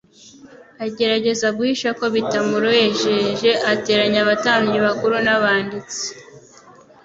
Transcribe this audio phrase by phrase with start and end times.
[0.85, 3.49] agerageza guhisha ko bitamuruejeje.
[3.71, 6.05] Ateranya abatambyi bakuru n'abanditsi,